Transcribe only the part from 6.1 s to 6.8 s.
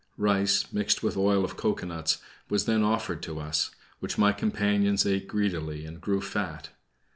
fat.